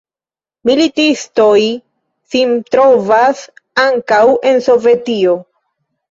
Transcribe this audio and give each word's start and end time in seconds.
Militistoj 0.67 1.59
sin 2.31 2.55
trovas 2.75 3.43
ankaŭ 3.83 4.23
en 4.53 4.57
Sovetio. 4.69 5.35